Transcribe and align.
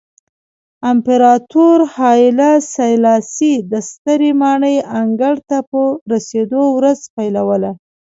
امپراتور 0.91 1.79
هایله 1.95 2.51
سلاسي 2.75 3.53
د 3.71 3.73
سترې 3.89 4.31
ماڼۍ 4.41 4.75
انګړ 4.99 5.35
ته 5.49 5.57
په 5.71 5.79
رسېدو 6.11 6.63
ورځ 6.77 6.99
پیلوله. 7.15 7.71